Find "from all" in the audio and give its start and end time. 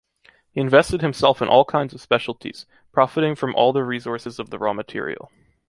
3.35-3.71